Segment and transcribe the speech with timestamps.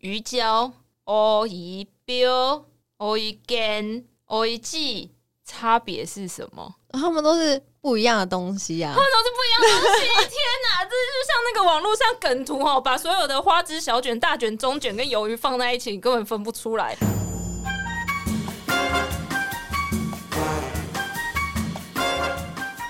[0.00, 0.72] 鱼胶、
[1.04, 2.64] 乌鱼标、
[3.00, 5.10] 乌鱼干、乌鱼剂，
[5.44, 6.74] 差别是什么？
[6.88, 8.94] 他们都是不一样的东西啊！
[8.94, 10.06] 他们都是不一样的东西！
[10.24, 10.94] 天哪，这就
[11.26, 16.96] 像那个网络上梗图哦，把所有的花枝、小卷、大卷、中卷跟鱿鱼放在一起，你根本分不出来。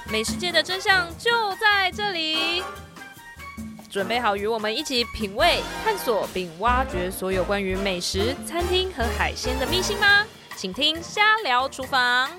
[0.09, 2.63] 美食界的真相就在这里，
[3.91, 10.25] 准备好与我们一起品味、探索并挖掘所有关于美食、餐厅和海鲜的秘辛吗？
[10.57, 12.31] 请听《瞎聊厨房》。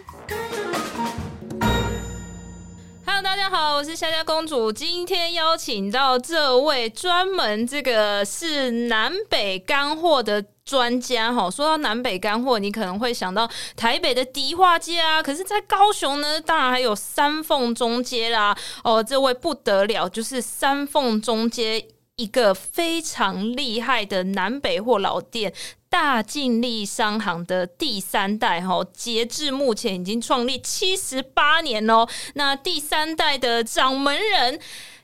[3.05, 4.71] Hello，大家好，我是虾虾公主。
[4.71, 11.49] 今天邀请到这位专门这个是南北干货的专家哈。
[11.49, 18.57] 说到南北干货，你可能会想到台北的迪化街啊，可是，在高雄呢，当然还有三凤中街啦。
[18.83, 25.53] 哦，这位不得了，就是三凤中街一个非常厉害的南北货老店。
[25.89, 32.07] 大尽力商行的第三代哈，截至目前已经创立七十八年哦。
[32.35, 34.57] 那第三代的掌门人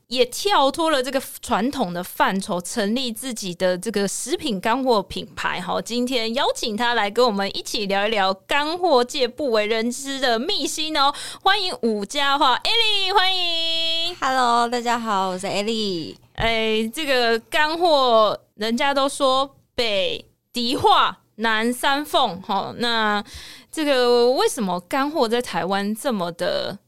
[0.07, 5.59] 也跳脱了这个传统的范畴，成立自己的这个食品干货品牌。
[5.59, 11.13] 好，今天邀请他来跟我们一起聊一聊干货界不为人知的秘辛哦。
[11.41, 14.15] 欢迎五家话 Ellie，欢迎。
[14.21, 16.15] Hello，大家好，我是 Ellie。
[16.35, 20.25] 哎，这个干货，人家都说北。
[20.53, 23.23] 迪化南三凤，好，那
[23.71, 26.79] 这个为什么干货在台湾这么的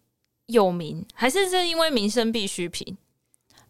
[0.47, 1.05] 有名？
[1.13, 2.97] 还是是因为民生必需品？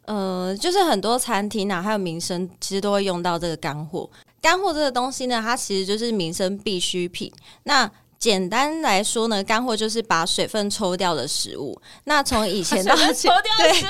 [0.09, 4.09] 呃，就是很多餐厅呐，还有民生，其实都会用到这个干货。
[4.41, 7.31] 干货这个东西呢，它其实就是民生必需品。
[7.65, 7.87] 那
[8.19, 11.81] 简单来说呢，干货就是把水分抽掉的食物。
[12.03, 13.89] 那从以前到 现抽掉的食物，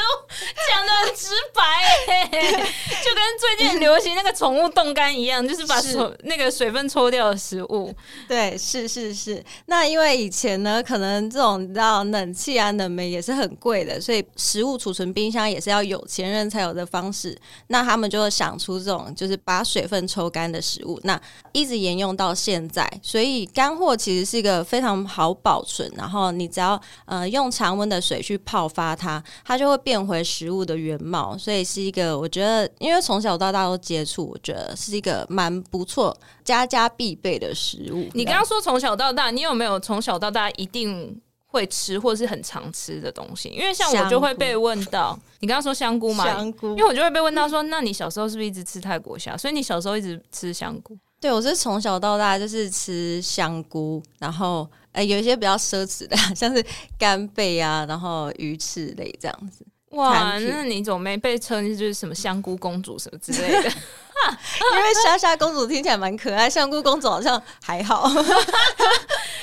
[0.70, 7.92] 讲的很直白， 就跟最近很流行那个宠物冻干一样，就是把水那个水分抽掉的食物。
[8.28, 9.44] 对，是是是。
[9.66, 17.36] 那因为以前呢，可能这种你知道冷气啊、冷媒也是很贵的，所以食物储存冰箱也是要有钱人才有的方式。
[17.66, 21.20] 那他们就会想出这种就是把水分抽干的食物，那
[21.52, 22.88] 一直沿用到现在。
[23.02, 24.19] 所以干货其实。
[24.24, 31.38] 是一个非常好保存，然后你只要呃用常温的水去泡发它，它就会变回食物的原貌。
[31.38, 38.08] 所以是一个我觉得，因为从小到大都接触，我觉得是一个蛮不错、家家必备的食物。
[38.14, 43.50] 你刚刚说从小到大，你有没有从小到大一定会吃或是很常吃的东西？
[43.50, 46.24] 因为像我就会被问到，你刚刚说香菇嘛？
[46.24, 49.36] 香菇，因为我就会被问到说，那你小时候是不是一直吃泰国虾？
[49.36, 50.98] 所以你小时候一直吃香菇？
[51.20, 56.66] 对，我是从小到大就是吃香菇，然后诶有一些比较奢侈的， 像是
[56.98, 59.66] 干贝啊，然后鱼翅类这样子。
[59.92, 63.70] 哇，那你怎么没被称就是什么香菇公主什么之类的？
[64.78, 68.10] 因为莎莎公主听起来蛮可爱，香菇公主好像还好。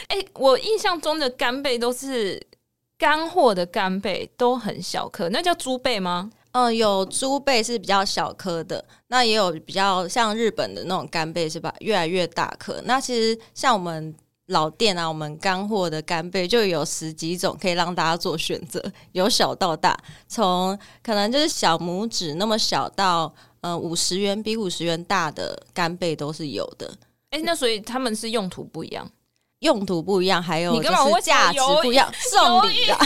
[0.08, 2.40] 哎，我印象中的干贝都是
[2.96, 6.30] 干货的干贝，都很小颗，那叫猪贝吗？
[6.56, 11.74] 嗯，有猪贝是比较小颗的，那也有比较像日本的那种干贝，是吧？
[11.80, 12.80] 越来越大颗。
[12.86, 14.14] 那其实像我们
[14.46, 19.94] 老店啊，我们干货的干贝就有十几种可以让大家做选择，由小到大，
[20.28, 23.30] 从可能就是小拇指那么小到
[23.60, 26.90] 呃五十元比五十元大的干贝都是有的。
[27.28, 29.06] 哎、那所以他们是用途不一样。
[29.66, 32.96] 用途不一样，还有就是价值不一样，送礼的。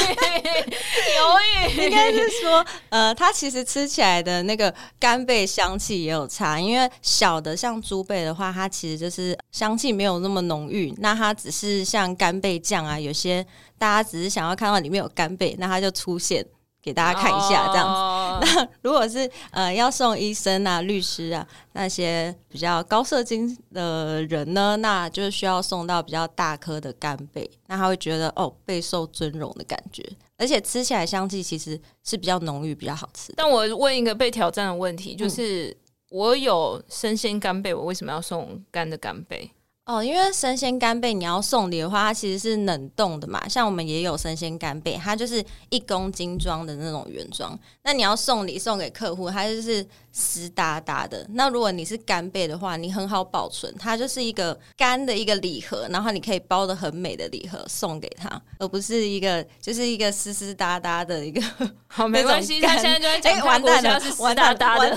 [1.17, 13.45] 犹豫， 应该是说，呃，它其实吃起来的那个干贝香气也有差，因为小的像猪贝的话，它其实就是香气没有那么浓郁，那它只是像干贝酱啊，有些
[13.79, 16.45] 大家只是想要看到里面有干贝，那它就出现。
[16.83, 18.01] 给大家看一下，这样子。
[18.01, 18.41] Oh.
[18.41, 30.03] 那如果是呃要送医生啊、律师啊那些比较高射精的人呢，那就需要送到比较大颗的干贝，那他会觉得哦备受尊荣的感觉，
[30.39, 33.33] 而且吃起来香气其实是比较浓郁、比较好吃。
[33.37, 35.77] 但我问一个被挑战的问题，就是
[36.09, 39.51] 我有生鲜干贝，我为什么要送干的干贝？
[39.87, 43.49] 哦，因为生鲜干贝你要送礼的话，它其实是冷冻的嘛。
[43.49, 47.59] 像我们也有生鲜干贝，它就是一公斤装的那种原装。
[47.83, 51.27] 那你要送礼送给客户，它就是湿哒哒的。
[51.31, 61.43] 那如果你是干贝的话，你很好保存，它就是一个干的一个礼盒，然后你可以包的很美的礼盒送给他，而不是一个就是一个湿湿哒哒的一个。
[61.89, 64.97] 好， 没关系，他现在就在 讲完蛋了，是湿哒哒的。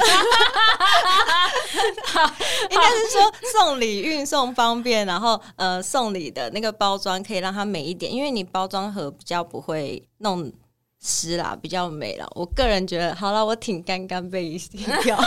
[2.70, 10.52] 应该是说送礼运送方便，然后呃送礼的那个包装可以让它美一点，因为你包装盒比较不会弄
[11.00, 12.28] 湿啦，比较美啦。
[12.36, 15.18] 我个人觉得，好了，我挺干干贝一条。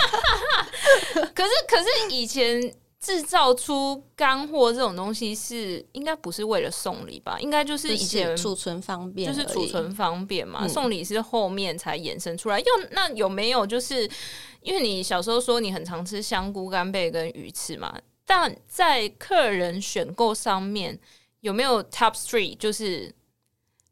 [1.34, 2.72] 可是可是以前。
[2.98, 7.38] 制造出干货这种东西是应该不是为了送礼吧？
[7.38, 10.60] 应该就是以前储存方便，就是储存方便嘛。
[10.62, 12.58] 嗯、送礼是后面才衍生出来。
[12.58, 14.10] 又那有没有就是
[14.62, 17.94] 因为你小时候说你很常吃香菇、干贝跟鱼翅嘛？
[18.26, 20.98] 但在客人选购上面
[21.40, 22.54] 有没有 top three？
[22.58, 23.14] 就是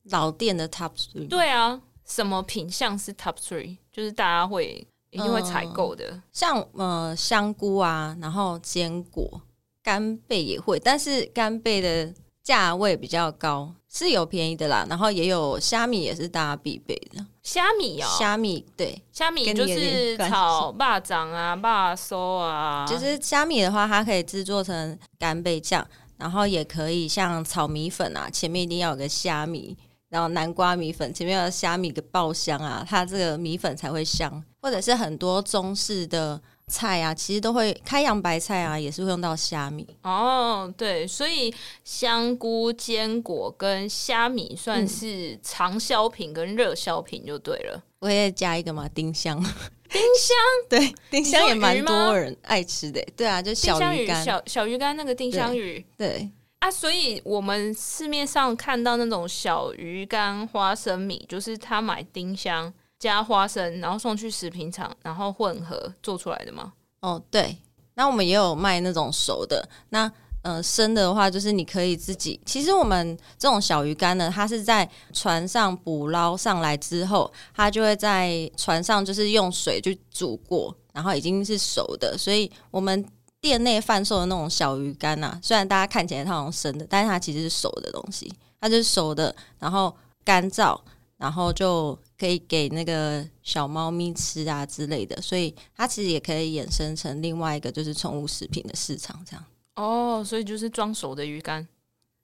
[0.03, 1.27] 老店的 top three？
[1.29, 3.79] 对啊，什么品相是 top three？
[3.91, 4.87] 就是大家会。
[5.11, 9.41] 一定会采购的，嗯、像呃香菇啊，然后坚果、
[9.81, 14.85] 干贝也会，但是干贝的价位比较高，是有便宜的啦。
[14.91, 17.25] 然后也有虾米，也是大家必备的。
[17.45, 22.87] 虾米哦，虾米对，虾米就是炒霸掌啊、霸收啊。
[22.89, 25.87] 就是虾米的话，它可以制作成干贝酱，
[26.17, 29.77] 然后也可以像炒米粉啊，前面一定要有个虾米。
[30.09, 34.43] 然后南瓜米粉前面有虾米的爆香啊，它这个米粉才会香。
[34.63, 39.87] 或者是很多中式的菜啊，其实都会开洋白菜啊，也是会用到虾米。
[40.03, 47.83] 哦，对，所以香菇、坚果跟虾米算是长销品跟热销品就对了。
[48.01, 49.39] 我也加一个嘛，丁香。
[49.91, 50.37] 丁香，
[50.69, 53.01] 对，丁香也蛮多人爱吃的。
[53.15, 56.09] 对啊，就小鱼干，小小鱼干那个丁香鱼，对。
[56.09, 66.73] 对啊，所以我们市面上看到那种小鱼干花生米，就是他买丁香加花生，然后送去食品厂，然后混合做出来的吗？
[67.01, 67.57] 哦，对。
[67.95, 69.69] 那我们也有卖那种熟的。
[69.91, 70.11] 那
[70.43, 72.41] 呃，生的话，就是你可以自己。
[72.45, 83.05] 其实我们这种小鱼干呢，它是在船上捕捞上来之后，它就会在船上就是用水去煮过，然后已经是熟的，所以我们。
[83.41, 89.95] 店内贩售的那种小鱼干呐，虽然大家看起来它好像生的，但是它其实是熟的东西，它就是熟的，然后
[90.25, 90.81] 干燥，
[91.25, 99.43] 然后就可以给那个小猫咪吃啊之类的，所以它其实也可以衍生成另外一个就是宠物食品的市场这样。
[99.77, 101.67] 哦，所以就是装熟的鱼干，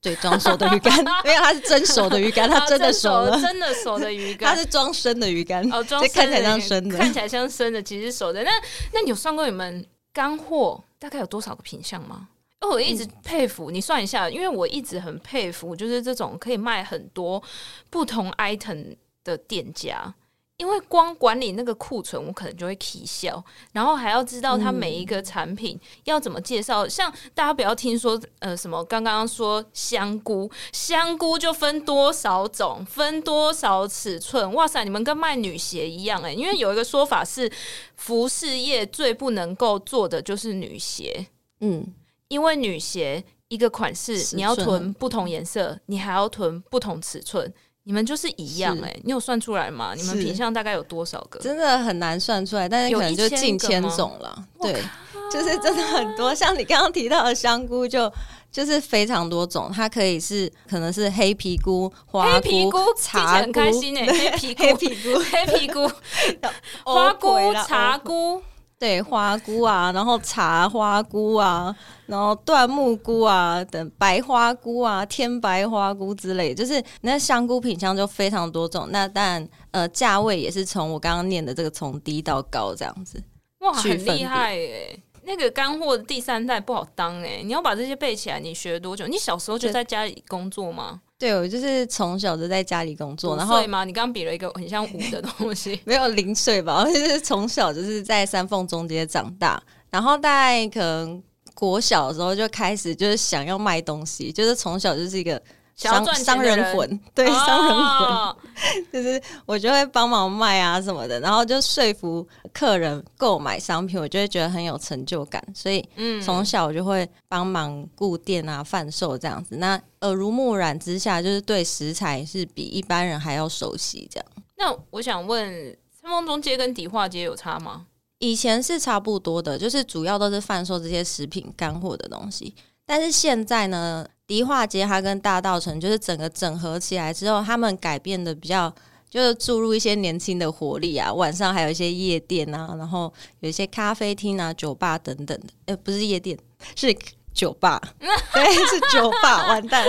[0.02, 8.44] 对，装熟的鱼干， 没有，它是真熟的鱼干，它真的熟了，真的熟的鱼干，它是装生的鱼干，哦，装看起来像生的，看起来像生的，其实熟的。
[8.44, 8.50] 那
[8.92, 9.82] 那你有算过你们
[10.12, 10.84] 干货？
[10.98, 12.28] 大概有多少个品相吗？
[12.60, 17.42] 哦，我一直佩服、嗯、你算一下，因为我一直很佩服，就是这种可以卖很多
[17.88, 20.14] 不同 item 的店家，
[20.58, 23.42] 因为光管理那个库存，我可能就会起笑，
[23.72, 26.86] 然后还要知道它每一个产品要怎么介绍。
[26.86, 37.50] 嗯、像大家不要听说呃什么，刚刚说香菇，香菇就分多少种，分多少尺寸，哇塞，你们跟卖女鞋一样哎、欸，因为有一个说法是。
[37.96, 41.26] 服饰业最不能够做的就是女鞋，
[41.60, 41.86] 嗯，
[42.30, 49.92] 因为女鞋一个款式你要囤不同颜色，你还要囤不同尺寸，你们就是一样哎、欸，你有算出来吗？
[49.94, 51.38] 你们品相大概有多少个？
[51.40, 54.82] 真的很难算出来，但是可能就近千种了，对，
[55.30, 56.34] 就是真的很多。
[56.34, 58.10] 像你刚刚提到的香菇就。
[58.52, 62.78] 就是非常多种，它可以是可能是黑皮菇、花菇、菇？
[63.00, 65.88] 茶菇，开心黑皮菇、黑皮菇、黑皮菇、
[66.84, 67.28] 花菇、
[67.64, 68.42] 茶菇，
[68.80, 78.88] 对，花菇啊，然后茶花菇啊，然后椴木菇啊等白花菇啊、天白花菇之类，就是那香菇品相就非常多种。
[78.90, 83.22] 那当然，呃，价位也是从我刚刚念的这个从低到高这样子。
[83.58, 84.98] 哇，很厉害耶！
[85.24, 89.06] 那个干货第三代不好当哎、欸，你要把这些背起来，你学了多久？
[89.06, 91.02] 你小时候就在家里工作吗？
[91.20, 93.84] 对，我就是从小就在家里工作，然后吗？
[93.84, 96.80] 你刚刚比了一个很像五的东西， 没有零岁吧？
[96.80, 101.22] 我 就是从小就是在三凤中间长大，然后大概可能
[101.52, 105.40] 国小的时候就开始就是想要卖东西，就是从小就是一个。
[105.88, 108.36] 商商人魂，对，哦、商人魂，
[108.92, 119.56] 就是我就会帮忙卖啊什么的，然后就说服客人购买商品，我就会觉得很有成就感，所以嗯，从小我就会帮忙顾店啊、贩售这样子。
[119.56, 124.26] 那耳濡目染之下，就是对食材是比一般人还要熟悉这样。
[124.58, 127.86] 那我想问，三丰中街跟迪化街有差吗？
[128.18, 134.06] 以前是差不多的，就是主要都是贩售这些食品干货的东西，但是现在呢？
[134.30, 138.72] 迪化街它跟大道城就是整个整合起来之后，他们改变的比较
[139.10, 145.46] 就是注入一些年轻的活力啊，晚上还有一些夜店啊，然后有一些咖啡厅啊、酒吧等等的。
[145.66, 146.38] 呃，不是夜店，
[146.76, 146.96] 是
[147.34, 149.48] 酒吧， 对，是酒吧。
[149.48, 149.84] 完蛋，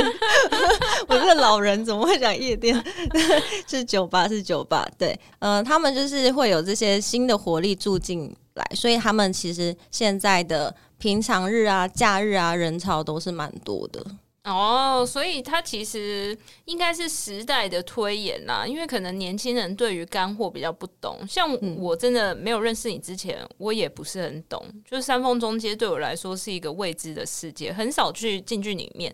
[1.07, 2.83] 我这个老人怎么会讲夜店？
[3.69, 4.89] 是酒吧，是酒吧。
[4.97, 14.03] 对，嗯、呃，他们就是会有这些新的活力住进来，所以他们其实现在的平常日啊、假日啊，人潮都是蛮多的。
[14.43, 29.13] 哦，所以它其实应该是时代的推演啦，因为可能年轻人对于干货比较不懂，像我真的没有认识你之前，我也不是很懂，就是三峰中街对我来说是一个未知的世界，很少去进去里面。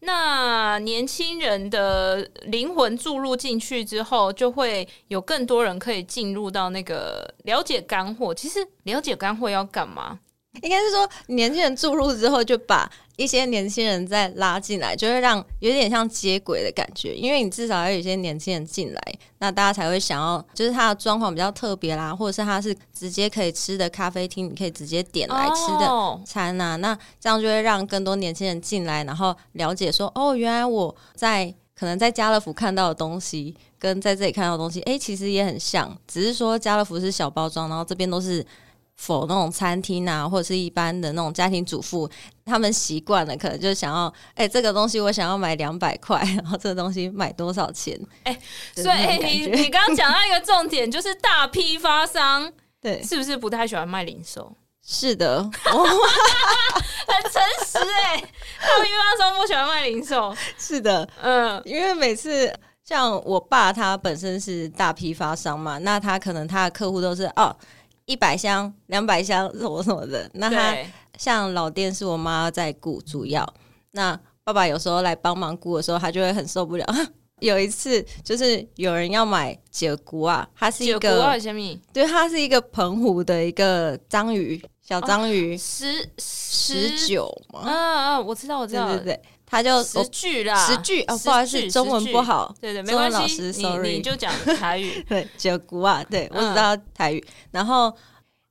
[0.00, 8.34] 那年轻人的灵魂注入进去之后，就会有更多人可以进入到那个了解干货。
[8.34, 10.18] 其实了解干货要干嘛？
[10.62, 17.14] 应该是说，年轻人注入之后，就把一些年轻人再拉进来，就会让有点像接轨的感觉。
[17.14, 19.00] 因为你至少要有一些年轻人进来，
[19.38, 26.72] 那大家才会想要，就是它的装潢比较特别啦，或者是它是直接可以吃的咖啡厅，你可以直接点来吃的餐啊。
[26.72, 26.80] Oh.
[26.80, 38.46] 那这样就会让更多年轻人进来，然后了解说，哦，原来我在可能在家乐福看到的东西，跟在这里看到的东西，哎，其实也很像，只是说家乐福是小包装，然后这边都是。
[38.96, 42.08] 否那种餐厅啊，或者是一般的那种家庭主妇，
[42.44, 47.98] 他们习惯了，可能就想要，哎、欸，这个东西我想要买两百块，然 后这个东西买多少钱？
[48.22, 54.56] 哎、欸，所以、欸、你你刚刚讲到一个重点，就是大批发商， 对，是不是不太喜欢卖零售？
[54.86, 55.50] 是的， 很
[57.32, 62.52] 诚实哎、欸，大批发商不喜欢卖零售，是的，嗯，因为每次
[62.84, 67.54] 像我爸他本身是大批发商嘛，那他可能他的客户都是哦。
[68.06, 70.76] 一百箱、两百箱什么什么的，那他
[71.18, 73.46] 像老店是我妈在顾，主要。
[73.92, 76.86] 那爸爸有时候来帮忙顾的时候，他就会很受不了。
[77.40, 81.20] 有一次就是有人要买解菇啊，它是一个
[81.92, 87.72] 对，它是一个澎湖的一个章鱼，小章鱼，十十九嘛，嗯
[88.16, 89.22] 嗯，我知道，我知道，对对对。
[89.54, 97.24] 他就十句啦，十句哦，不好意思，中文不好，对对，没关系，老师，sorry，你就讲台语， 对，九姑啊，对我知道台语。
[97.52, 97.96] 然后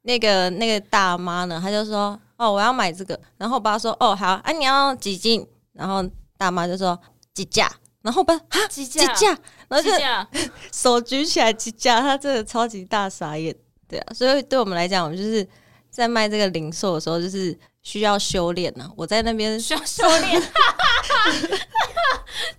[0.03, 3.19] 那个那个大妈呢，她就说，哦，我要买这个。
[3.37, 5.45] 然后我爸说，哦，好，啊，你要几斤？
[5.73, 6.01] 然后
[6.37, 6.97] 大妈就说
[7.33, 7.69] 几架。
[8.01, 9.01] 然后我爸啊，几架？
[9.13, 9.37] 几架？
[9.67, 9.91] 然后就
[10.71, 13.53] 手举起来几架，他真的超级大傻眼，
[13.89, 14.13] 对啊。
[14.13, 15.45] 所以对我们来讲，我们就是
[15.89, 17.59] 在卖这个零售的时候，就是。
[17.83, 20.41] 需要修炼呢、啊，我在那边需要修炼。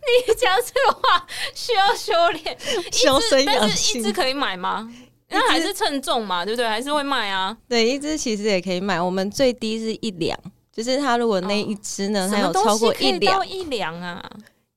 [0.06, 2.56] 你讲这个话需要修炼，
[2.92, 3.60] 修身养性。
[3.60, 4.88] 但是一只可以买吗？
[5.28, 6.68] 那还是称重嘛，对不对？
[6.68, 7.56] 还是会卖啊？
[7.68, 9.00] 对，一只其实也可以买。
[9.00, 10.38] 我们最低是一两，
[10.72, 14.22] 就是它如果那一只呢，它、哦、有超过一两，一两啊，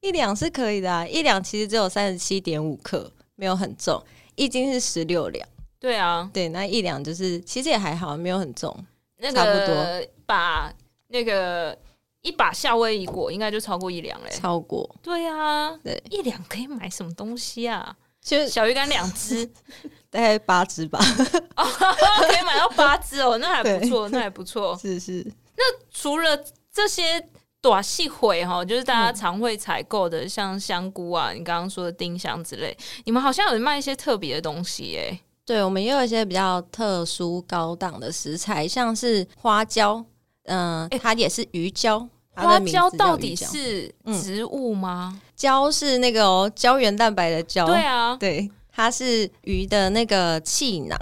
[0.01, 1.06] 一两是可以的啊。
[1.06, 4.01] 一两其实只有三十七点五克，没有很重。
[4.36, 5.48] 一斤是十六两，
[5.80, 8.75] 对啊，对，那一两就是其实也还好，没有很重，
[9.17, 10.07] 那个。
[10.27, 10.69] 把
[11.07, 11.74] 那个
[12.21, 14.93] 一把夏威夷果应该就超过一两嘞，超过。
[15.01, 17.95] 对啊，对，一两可以买什么东西啊？
[18.21, 19.45] 就小鱼干两只，
[20.12, 21.00] 大概八只吧。
[21.55, 24.75] 哦，可以买到八只哦，那还不错，那还不错。
[24.83, 25.25] 是是。
[25.55, 26.38] 那除了
[26.74, 27.25] 这些
[27.62, 35.17] 短细回哈，就是大家常会采购的，像香菇啊，你刚刚说的丁香之类，你们好像有卖一些特别的东西哎。
[35.48, 40.04] 对，我们也有一些比较特殊高档的食材，像是花椒。
[40.44, 42.06] 嗯、呃，它也是鱼胶。
[42.32, 43.89] 花椒到底是
[44.22, 45.22] 植物吗？
[45.38, 47.66] 胶、嗯、是那个哦，胶原蛋白的胶。
[47.66, 51.00] 对啊，对，它是鱼的那个气囊，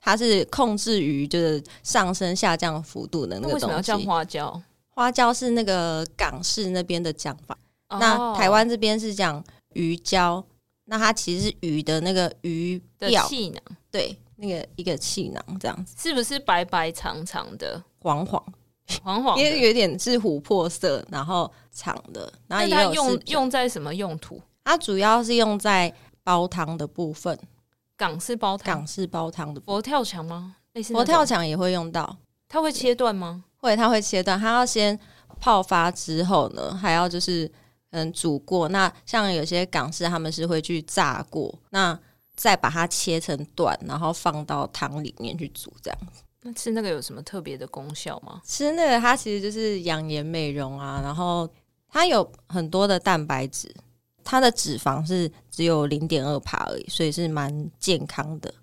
[0.00, 3.54] 它是控制鱼就是上升下降幅度的那个东西。
[3.56, 4.62] 为什么要叫花椒？
[4.90, 9.42] 花椒是那个港式那边的讲法，哦、那台湾这边是讲
[9.74, 10.44] 鱼胶。
[10.90, 18.42] 那它其实是鱼的那个鱼的气囊，对，那个一个气囊这样子，是不是白白长长的，黄黄？
[19.02, 24.40] 黄黄，因为有点是琥珀色，然后长的，然后也有用用在什么用途？
[24.64, 25.92] 它主要是用在
[26.22, 27.38] 煲汤的部分，
[27.98, 30.56] 港式煲汤，港式煲汤的佛跳墙吗？
[30.84, 32.16] 佛跳墙也会用到，
[32.48, 33.44] 它会切断吗？
[33.58, 34.38] 会，它会切断。
[34.40, 34.98] 它要先
[35.38, 37.50] 泡发之后呢，还要就是
[37.90, 38.68] 嗯煮过。
[38.68, 41.98] 那像有些港式他们是会去炸过，那
[42.38, 46.22] 再把它切成段，然后放到汤里面去煮这样子。
[46.42, 48.40] 那吃那个有什么特别的功效吗？
[48.44, 51.50] 吃那个它其实就是养颜美容啊，然后
[51.88, 53.68] 它有很多的蛋白质，
[54.22, 58.54] 它的脂肪是只有零点二帕而已，所以是蛮健康的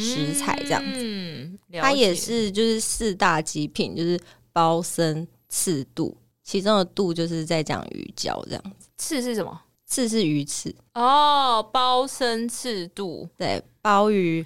[0.00, 0.98] 食材这样子。
[1.00, 4.20] 嗯，它也是就是四大极品，就是
[4.52, 8.88] 包身、刺肚，其中的肚就是在讲鱼胶这样子。
[8.98, 9.62] 刺是什么？
[9.90, 14.42] 刺是鱼刺哦，鲍参、刺肚，对，鲍鱼，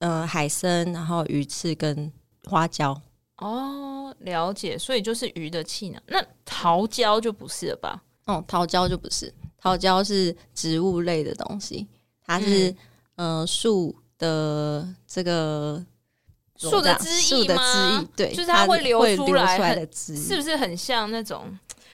[0.00, 2.10] 嗯、呃，海参，然后鱼刺跟。
[2.48, 2.98] 花椒
[3.38, 6.02] 哦，了解，所以就是鱼的气囊。
[6.06, 8.02] 那桃胶就不是了吧？
[8.24, 11.86] 哦，桃胶就不是，桃胶是植物类的东西，
[12.24, 12.74] 它是
[13.16, 15.84] 嗯树、呃、的这个
[16.56, 18.08] 树的枝叶吗？
[18.16, 21.44] 对，就是它会流出来，是不是很像那种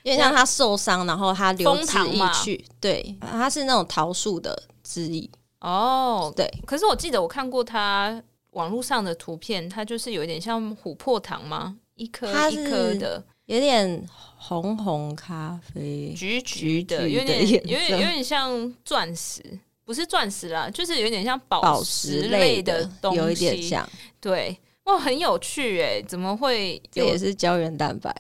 [0.05, 5.29] 因为像他受伤，然后他流汁溢去，对，他是那种桃树的汁液。
[5.61, 6.47] 哦，对。
[6.67, 11.77] 可是我记得我看过他网络上的图片，它就是有点像琥珀糖吗？
[11.95, 14.07] 一颗一颗的，有点
[14.37, 19.43] 红红咖啡，橘橘的，有点有点有点像钻石，
[19.87, 23.89] 不是钻石啦，就是有点像宝石类的东西，有一点像。
[24.21, 26.83] 对，哇，很有趣哎，怎么会？
[26.93, 28.15] 这也是胶原蛋白。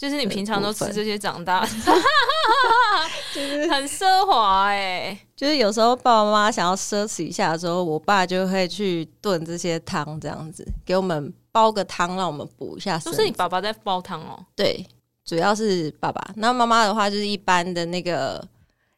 [0.00, 1.68] 就是你平常都吃这些长大的，
[3.34, 5.14] 就是很奢华哎。
[5.36, 12.98] 就是有时候爸爸妈妈想要奢侈一下的时候，我爸就会去炖这些汤，这样子给我们煲个汤，让我们补一下。
[13.00, 14.42] 都是你爸爸在煲汤哦？
[14.56, 14.82] 对，
[15.22, 16.32] 主要是爸爸。
[16.36, 18.42] 那妈妈的话，就是一般的那个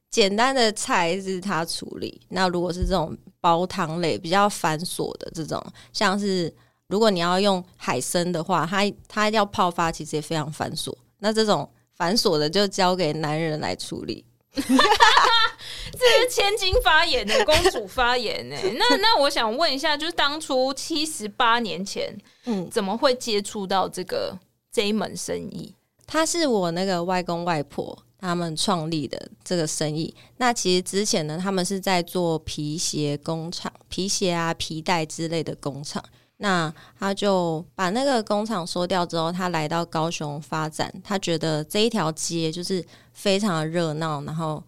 [0.09, 2.21] 简单的菜是他处理。
[2.29, 5.61] 那如果是这种煲汤类比较繁琐的这种，
[5.93, 6.55] 像是。
[6.89, 10.95] 如果你要用海参的话，它它要泡发，其实也非常繁琐。
[11.21, 14.25] 那这种繁琐的就交给男人来处理。
[14.55, 14.61] 这
[16.21, 18.57] 是千金发言的公主发言呢。
[18.77, 24.39] 那那我想问一下，就是当初七十八年前，嗯，怎么会接触到这个
[24.71, 25.75] 这一门生意？
[26.07, 30.15] 他是我那个外公外婆他们创立的这个生意。
[30.37, 36.05] 那其实之前呢，他们是在做皮鞋工厂，皮鞋啊、皮带之类的工厂。
[36.43, 40.93] 那他就把那个工厂收掉之后，他来到高雄发展。
[41.05, 44.61] 他觉得这一条街就是非常的热闹，然后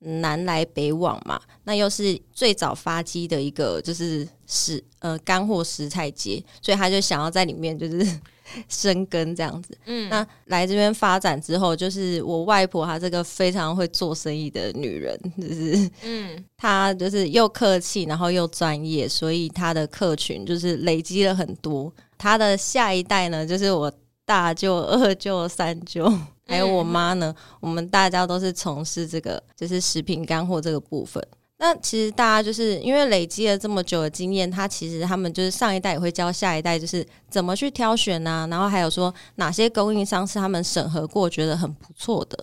[0.00, 8.20] 南来北往嘛，那又是最早发迹的一个就是食呃干货食材街，所以他就想要在里面就是。
[8.68, 21.92] 生根这样子，嗯，那来这边发展之后，就是我外婆她这个非常会做生意的女人，就是，嗯，她就是又客气，然后又专业，所以她的客群就是累积了很多。
[22.18, 23.92] 她的下一代呢，就是我
[24.24, 26.12] 大舅、二舅、三舅，
[26.46, 31.22] 还有我妈呢，我们大家都是从事这个，就是食品干货这个部分。
[31.64, 42.36] 那其实大家就是因为累积了这么久的经验，他其实他们就是上一代也会教下一代，就是怎么去挑选啊，然后还有说哪些供应商是他们审核过觉得很不错的，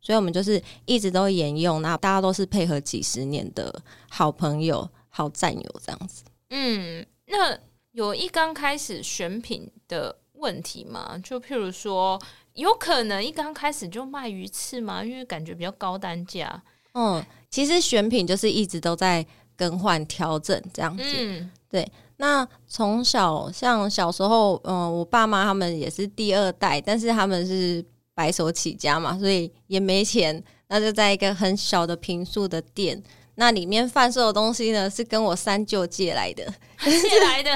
[0.00, 6.22] 所以我们就是一直都沿用，那大家都是配合几十年的好朋友、好战友这样子。
[6.50, 7.58] 嗯，那
[7.90, 11.18] 有一刚开始选品的问题吗？
[11.24, 12.16] 就譬如说，
[12.54, 15.02] 有可能一刚开始就卖鱼翅吗？
[15.02, 16.62] 因为感觉比较高单价。
[16.94, 17.20] 嗯。
[17.50, 21.86] 其实选品就是一直都在更换调整这样子，嗯、对。
[22.16, 27.84] 那从小像小时候，嗯，我爸妈他们也是第二代，但是他们是
[28.14, 33.02] 白手起家嘛，所以也没钱，那就在一个很小的平素的店，
[33.36, 36.44] 那里面贩售的东西呢是跟我三舅借来的，
[36.78, 37.50] 借来的，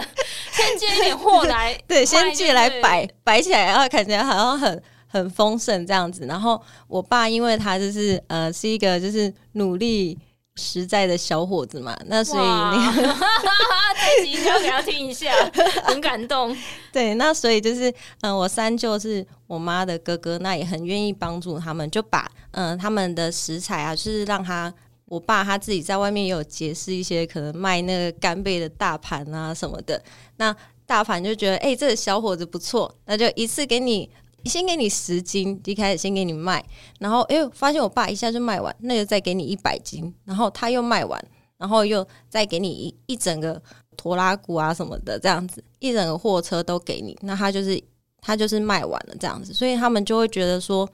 [0.51, 4.83] 先借一点货来， 对，先借来摆摆起来，然后看起来好像很。
[5.15, 10.19] 很丰盛这样子，然后我爸因为他就是呃是一个就是努力
[10.57, 13.03] 实在的小伙子嘛，那所以那个
[14.19, 15.33] 这集要给他听一下，
[15.85, 16.57] 很感动。
[16.93, 17.89] 对，那所以就是
[18.23, 24.75] 嗯、呃，我三舅是我妈的哥哥，那也很愿意帮助他们，就把嗯、呃、他们的食材啊，就是让他
[25.05, 30.03] 我爸他自己在外面也有结识一些可能卖那个干贝的大盘啊什么的，
[30.39, 30.53] 那
[30.85, 34.11] 大盘就觉得哎、欸、这个小伙子不错，那就一次给你。
[34.49, 36.65] 先给你十斤，一开始先给你卖，
[36.99, 41.23] 然后哎，发现我爸一下就卖完，那就再给你一百斤，然后他又卖完，
[41.57, 43.61] 然后又再给你一一整个
[43.97, 47.83] 拖拉库啊什么的，这样子一整个货车都给你，那他就是
[48.21, 50.89] 他就是卖完了这样子，所以他们就会觉得说，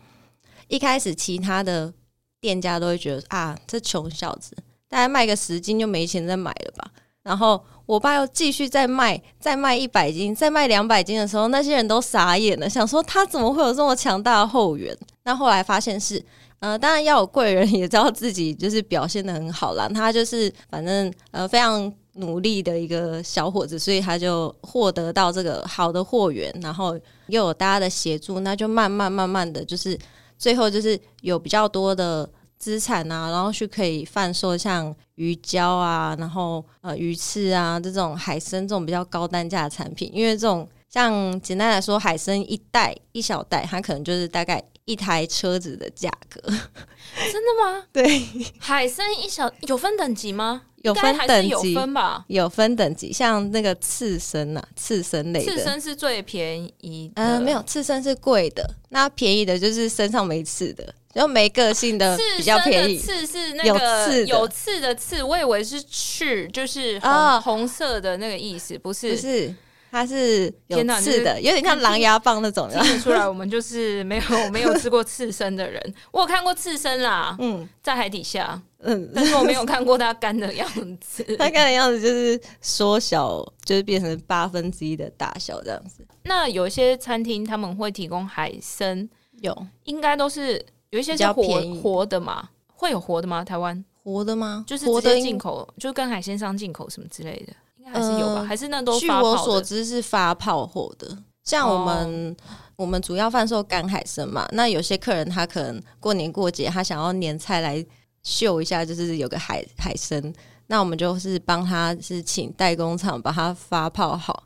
[0.68, 1.92] 一开始其他的
[2.40, 4.56] 店家都会觉得啊，这穷小子，
[4.88, 6.90] 大概卖个十斤就没钱再买了吧。
[7.22, 14.96] 然后我爸又继续再卖，再卖一百斤，再卖两百斤的时候，那些人都傻眼了，想说他怎么会有这么强大的后援？
[15.24, 16.24] 那后来发现是，
[16.60, 19.86] 呃，当然要有贵人，也知道自己就是表现得很好啦。
[19.88, 29.98] 他就是反正呃非常努力的一个小伙子，所以他就获得到这个好的货源，然后又有大家的协助，那就慢慢慢慢的就是
[30.38, 32.28] 最后就是有比较多的。
[32.60, 46.40] 资产啊，然后去可以贩售像鱼胶啊，然后呃鱼翅啊这种海参这种比较高单价的产品，因为这种像简单来说，海参一袋一小袋，它可能就是大概一台车子的价格。
[46.42, 47.84] 真的吗？
[47.90, 48.22] 对，
[48.58, 50.62] 海参一小有分等级吗？
[50.82, 52.24] 有分等级，有分吧？
[52.28, 57.10] 有分等级，像那个刺身啊，刺身类的，刺身是最便宜。
[57.16, 60.94] 嗯、呃，没有，刺身是贵的，那便宜的就是身上没刺的。
[61.12, 69.10] 就没个性的比较便宜，刺是那个有刺有刺的刺，我以为是刺，就是红、哦、红色的那个意思，不是？
[69.10, 69.54] 不是，
[69.90, 72.68] 它是有刺的，有点像狼牙棒那种。
[72.70, 75.82] 听得出来，我们就是没有没有吃过刺身的人。
[76.12, 80.68] 我有看过刺身啦，嗯，在海底下，嗯，但是我没有看过它干的样
[81.00, 81.24] 子。
[81.36, 86.06] 它干的样子就是缩小，就是变成八分之一的大小这样子。
[86.22, 89.08] 那有一些餐厅他们会提供海参，
[89.40, 92.48] 有，应该都是有一些是活活的嘛？
[92.66, 93.44] 会有活的吗？
[93.44, 94.64] 台湾活的吗？
[94.66, 97.52] 就是直接进口，就跟海鲜商进口什么之类的。
[97.76, 98.98] 应该还是有吧，呃、还是那都。
[98.98, 102.36] 据我所知是发泡后的，像我们、哦、
[102.76, 104.48] 我们主要贩售干海参嘛。
[104.52, 107.84] 那有些客人他可能过年过节，他想要年菜来
[108.22, 110.20] 秀一下，就是有个海海参，
[110.66, 114.44] 那我们就是帮他是请代工厂把它发泡好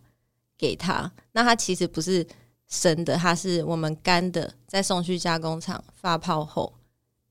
[0.59, 1.11] 给他。
[1.33, 2.27] 那他其实不是
[2.75, 6.73] 生的，它是我们干的，再送去加工厂发泡后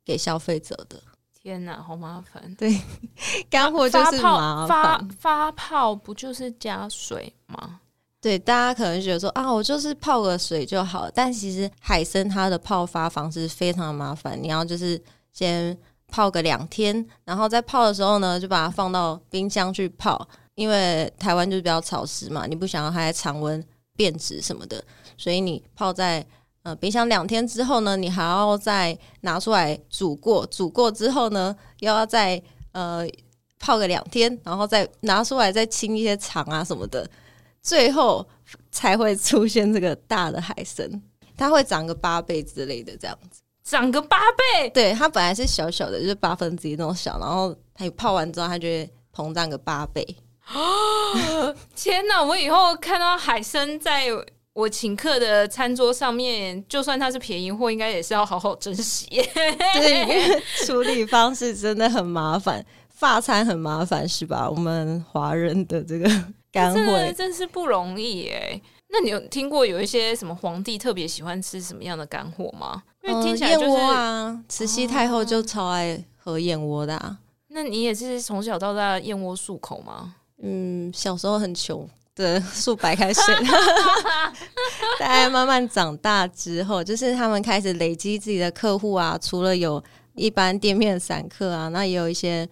[0.05, 1.01] 给消费者的。
[1.41, 2.55] 天呐，好麻烦！
[2.55, 2.79] 对，
[3.51, 4.67] 干货就是麻烦。
[4.67, 7.81] 发发泡不就是加水吗？
[8.21, 11.11] 对，大家可能觉得说啊，我就是泡个水就好。
[11.13, 14.99] 但其实海参它的泡发方式非常的麻烦，你要就是
[15.33, 15.77] 先
[16.07, 20.25] 泡个两天，然后在泡的时候呢，就把它放到冰箱去泡，
[20.55, 23.61] 因为台湾就是比较潮湿嘛，你不想要它在常温
[23.97, 24.81] 变质什么的，
[25.23, 26.25] 所以你泡在。
[26.65, 33.05] 呃，冰箱两天之后呢，你还要再拿出来煮过，煮过之后呢，又要再呃
[33.59, 37.05] 泡个两天，然后再拿出来再清一些肠啊什么的，
[37.61, 38.25] 最后
[38.71, 40.89] 才会出现这个大的海参，
[41.35, 50.15] 它会长个八倍之类的这样子，长个八倍，对，它本来是小小的，就是八分之一那种小，然后它泡完之后，它就会膨胀个八倍。
[50.53, 52.23] 哦，天哪！
[52.23, 54.07] 我以后看到海参在。
[54.53, 59.07] 我请客的餐桌上面，就算它是便宜货，应该也是要好好珍惜。
[59.73, 64.47] 对，处理方式真的很麻烦，发餐很麻烦，是吧？
[64.49, 66.07] 我们华人的这个
[66.51, 68.61] 干货真是不容易耶。
[68.89, 72.83] 那你有听过有一些什么皇帝特别喜欢吃什么样的干货吗？
[73.01, 77.17] 因为听起来就是、慈禧太后就超爱喝燕窝的啊。
[77.47, 80.13] 那你也是从小到大燕窝漱口吗？
[80.43, 81.89] 嗯，小时候很穷。
[82.15, 83.23] 的漱白开水，
[84.99, 89.17] 大家慢慢长大之后，就是他们开始累积自己的客户啊。
[89.21, 92.47] 除了有一般店面散客啊，那也有一些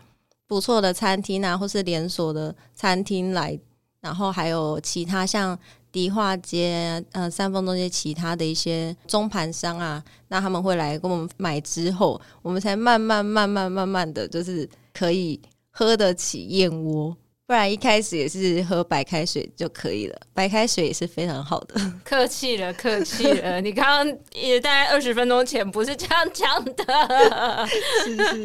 [0.48, 3.60] 不错的餐厅啊，或是连锁的餐厅来。
[4.02, 5.56] 然后还有其他像
[5.92, 17.16] 迪化街、呃三丰东街其他的一些中盘商啊，那他们会来跟我们买之后，我们才慢慢慢慢慢慢的就是可以喝得起燕窝。
[17.52, 21.76] 不然一开始也是喝白开水就可以了，白开水也是非常好的。
[22.02, 27.68] 客气了，客气了，你刚刚也大概二十分钟前不是这样讲的。
[28.06, 28.44] 是 是。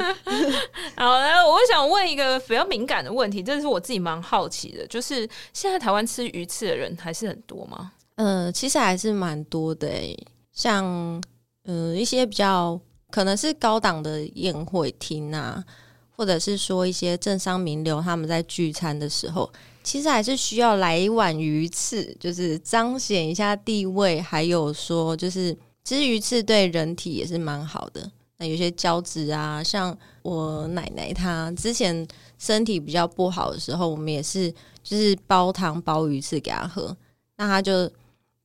[0.98, 5.18] 好，了，我想问一个比较敏感的问题，这是我自己蛮好奇的，就是
[5.52, 7.92] 现在台湾吃鱼翅的人还是很多吗？
[8.16, 10.18] 嗯、呃，其实还是蛮多的诶，
[10.52, 10.84] 像
[11.66, 12.76] 嗯、呃、一些比较
[13.12, 15.62] 可能是高档的宴会厅啊。
[16.16, 19.52] 或者是说一些政商名流他们在聚餐的时候，
[19.82, 24.20] 其实还是需要来一碗鱼翅，就是彰显一下地位。
[24.20, 28.10] 还有说，就是其实鱼翅对人体也是蛮好的。
[28.38, 32.06] 那有些胶质啊，像我奶奶她之前
[32.38, 34.52] 身体比较不好的时候，我们也是
[34.82, 36.96] 就是煲汤煲鱼翅给她喝。
[37.36, 37.90] 那她就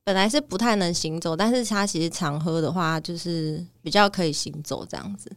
[0.04, 5.30] 本来是不太能行走，但是她其实常喝的话，就是比较可以行走这样子。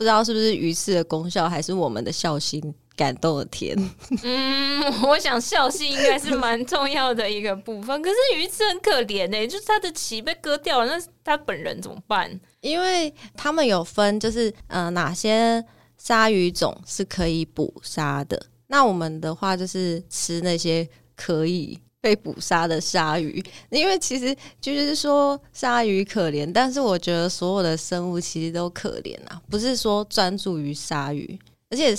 [0.00, 3.76] 不知道是不是鱼翅的功效，还是我们的孝心感动了天？
[4.24, 8.00] 嗯，我想孝心应该是蛮重要的一个部分。
[8.00, 12.40] 可是鱼翅很可怜呢、欸，就是它的鳍被割掉了，那它本人怎么办？
[12.62, 15.62] 因为他们有分，就是呃哪些
[15.98, 18.42] 鲨鱼种是可以捕杀的。
[18.68, 21.78] 那我们的话就是吃那些可以。
[22.00, 31.94] 被捕杀的鲨鱼，因为其实就是说鲨鱼可怜，但是我觉得所有的生物其实都可怜啊，不是说专注于鲨鱼，而且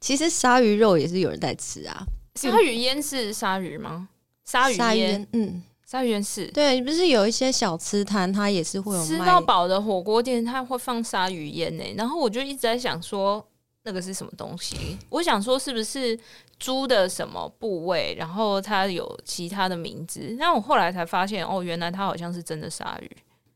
[0.00, 2.04] 其实鲨鱼肉也是有人在吃啊。
[2.34, 4.08] 鲨鱼烟是鲨鱼吗？
[4.44, 6.46] 鲨鱼烟，嗯，鲨鱼烟是。
[6.48, 11.84] 对，不是有一些小吃摊，它也是会有吃到饱的火锅店，它会放鲨鱼烟呢。
[11.96, 13.44] 然后我就一直在想说，
[13.84, 14.76] 那个是什么东西？
[15.08, 16.18] 我想说是不是？
[16.58, 18.14] 猪的什么部位？
[18.18, 20.36] 然后它有其他的名字。
[20.38, 23.10] 那我后来才发现，哦，原来它好像是真的鲨鱼。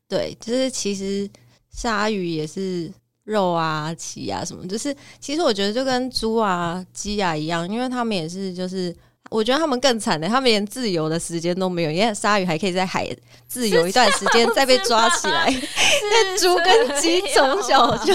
[0.07, 1.29] 对，就是其实
[1.69, 2.91] 鲨鱼也是
[3.23, 4.67] 肉啊、鳍啊什么。
[4.67, 8.95] 就是其实我觉得就跟猪啊、鸡啊一样，因为它们也是就是。
[9.31, 13.09] 我觉得他们更惨的，他们连自由的时间都没有，因为鲨鱼还可以在海
[13.47, 15.49] 自由一段时间再被抓起来。
[15.51, 18.13] 那猪跟鸡从小就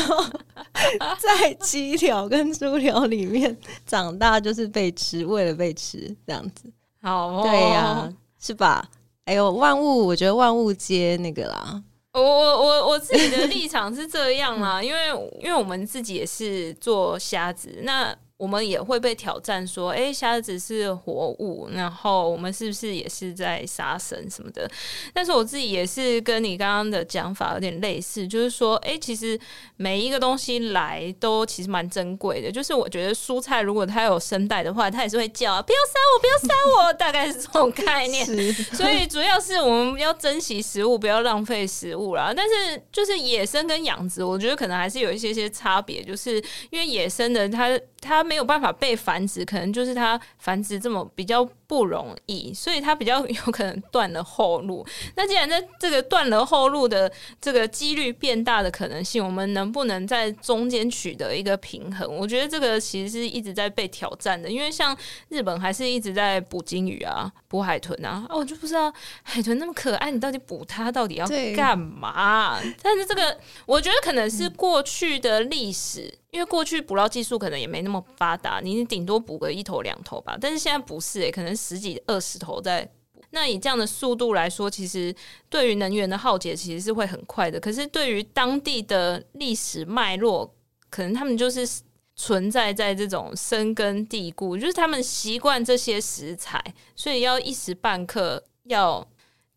[1.18, 6.70] 在鸡条跟猪条里面长大，就是被吃，为了被吃这样子。
[7.02, 8.12] 好、哦，对呀、啊。
[8.40, 8.88] 是吧？
[9.24, 11.82] 哎呦，万物，我觉得万物皆那个啦。
[12.12, 15.08] 我我我我自己的立场是这样啦，因为
[15.40, 18.14] 因为我们自己也是做虾子，那。
[18.38, 24.70] 我们也会被挑战说，哎，虾子是活物，然后我们是不是也是在杀生什么的？
[25.12, 29.36] 但是我自己也是跟你刚刚的讲法有点类似，就是说，哎，其实
[29.76, 32.52] 每一个东西来都其实蛮珍贵的。
[32.52, 36.54] 就是我觉得蔬菜如果它有声带的话，它也是会叫，啊不要杀我，不要杀
[36.86, 38.24] 我， 大概是这种概念。
[38.72, 42.32] 所以主要是我们要珍惜食物，不要浪费食物啦。
[42.36, 46.36] 但是就是野生跟养殖，我觉得可能还是有一些些差别，就是
[46.70, 48.27] 因为野生的它它。
[48.28, 54.84] 没有办法被繁殖，可能就是它繁殖这么比较不容易， 所以它比较 有可能断了后路。
[55.14, 62.16] 那既然在这个断了后路的这个几率变大的可能性，我们能不能在中间取得一个平衡？
[62.16, 64.96] 我觉得这个其实是一直在被挑战的，因为像
[65.28, 68.26] 日本还是一直在捕鲸鱼啊、捕海豚啊。
[68.28, 72.58] 啊，我就不知道海豚那么可爱，你到底捕它到底要干嘛？
[72.82, 76.18] 但是这个我觉得可能是过去的历史。
[76.30, 80.36] 因为过去捕捞技术可能也没那么发达，你顶多捕个一头两头吧。
[80.38, 83.20] 但是现在不是、可能十几二十头在捕。
[83.30, 85.14] 那以这样的速度来说，其实
[85.50, 87.58] 对于能源的耗竭其实是会很快的。
[87.58, 90.54] 可是对于当地的历史脉络，
[90.88, 91.68] 可能他们就是
[92.14, 96.62] 存在在这种深根蒂固，就是他们习惯这些食材，
[96.94, 99.06] 所以要一时半刻要。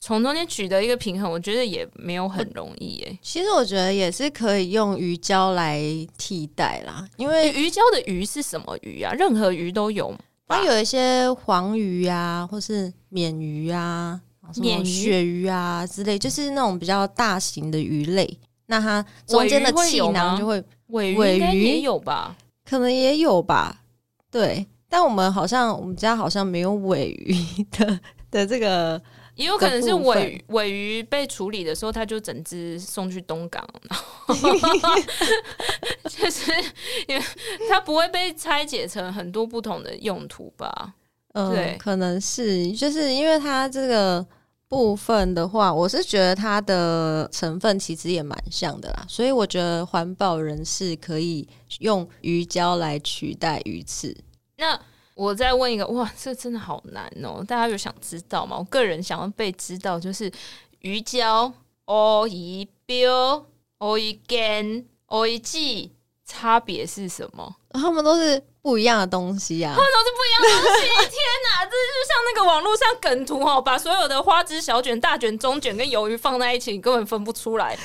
[0.03, 3.19] 从中间取得一个平衡，我觉得也没有很容易耶。
[3.21, 5.79] 其实我觉得也是可以用鱼胶来
[6.17, 9.13] 替代啦，因为鱼胶的鱼是什么鱼啊？
[9.13, 10.11] 任何鱼都有，
[10.51, 14.19] 它有一些黄鱼啊，或是鲶鱼啊、
[14.53, 18.37] 鲶鳕鱼啊之类，就是那种比较大型的鱼类。
[18.67, 22.35] 那它中间的气囊就会尾鱼也有吧？
[22.69, 23.81] 可能也有吧。
[24.29, 27.35] 对，但我们好像我们家好像没有尾鱼
[27.71, 27.99] 的
[28.31, 29.01] 的这个。
[29.41, 33.67] 也有可能是尾尾鱼被处理的时候，它就整只送去东港，
[36.07, 36.51] 就是
[37.07, 37.23] 因为
[37.67, 40.93] 它不会被拆解成很多不同的用途吧？
[41.33, 44.23] 嗯，对，可能是，就是因为它这个
[44.67, 51.47] 部分的话，我是觉得它的成分其实也蛮像的啦，所以我觉得环保人士可以
[51.79, 54.15] 用鱼胶来取代鱼刺。
[54.57, 54.79] 那
[55.15, 57.43] 我再问一个，哇，这真的好难哦！
[57.47, 58.57] 大家有想知道吗？
[58.57, 60.31] 我个人想要被知道，就是
[60.79, 61.51] 鱼胶、
[61.87, 63.45] 乌鱼标、
[63.79, 65.91] 乌鱼干、乌鱼剂
[66.25, 67.57] 差别是什么？
[67.73, 69.73] 他们都是不一样的东西啊！
[69.75, 70.81] 他们都是不一样的东西！
[70.81, 77.77] 天哪， 这就像那个网络上梗图哦，把所有的花枝、小卷、大卷、中卷跟鱿鱼放在一起，你根本分不出来。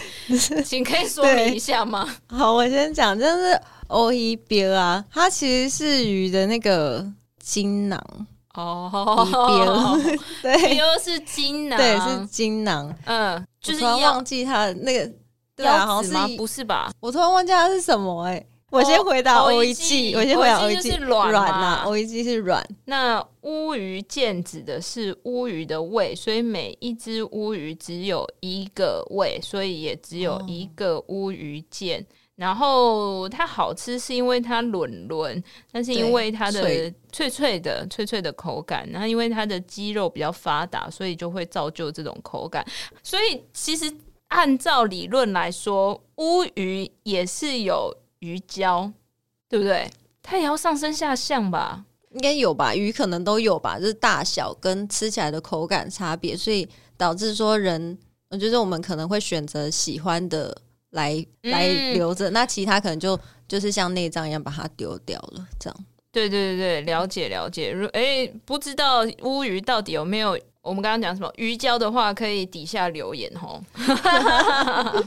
[0.65, 2.09] 请可以说明一下吗？
[2.29, 7.07] 好，我先讲，就是乌鱼标啊，它其实是鱼的那个。
[7.47, 8.03] 精囊
[8.55, 12.93] 哦，边对，又是精囊，对，是精囊。
[13.05, 15.09] 嗯，就是忘记它的那个
[15.55, 16.91] 对啊，好像是不是吧？
[16.99, 18.47] 我突然忘记它是什么哎、欸。
[18.77, 21.83] 我先回答欧一季，我先回答 O E G 是软嘛？
[21.85, 22.67] 欧一季是软。
[22.85, 32.01] 那乌鱼腱指的是乌鱼的胃，所以每一只乌鱼只有一个胃，所以也只有一个乌鱼腱。
[32.01, 42.63] 哦然后它好吃是因为它软软，但是因为它的脆脆的脆脆的口感，然后因为它的肌肉比较发达，所以就会造就这种口感。
[43.03, 43.91] 所以其实
[44.29, 47.91] 按照理论来说，乌鱼也是有
[48.27, 48.93] 鱼胶，
[49.49, 49.91] 对不对？
[50.23, 51.85] 它也要上升下降吧？
[52.11, 52.75] 应该有吧？
[52.75, 57.97] 鱼可能都有吧，就是大小跟吃起来的口感差别，所以导致说人，
[58.31, 60.63] 我觉得我们可能会选择喜欢的。
[60.91, 65.85] 来来留着，嗯，那其他可能就就是像内脏一样把它丢掉了，这样。
[66.11, 67.71] 对对对对，了解了解。
[67.71, 73.63] 如哎，不知道乌鱼到底有没有我们刚刚讲什么鱼胶的话，可以底下留言哦。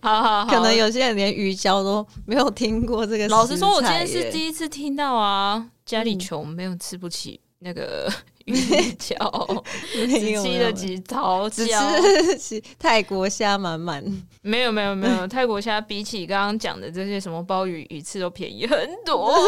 [0.00, 3.26] 好好好，可能有些人连鱼胶都没有听过这个。
[3.28, 8.12] 老实说，我今天是第一次听到啊，家里穷，没有吃不起那个。
[8.48, 10.08] 鱼胶，只
[10.42, 11.66] 吃了几条只
[12.38, 14.02] 吃泰国虾满满。
[14.42, 19.32] 没有没有没有， 泰国虾比起刚刚讲的这些什么鲍鱼、鱼翅都便宜很多。